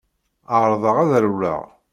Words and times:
Ԑerḍeɣ 0.59 0.95
ad 1.03 1.11
rewleɣ. 1.23 1.61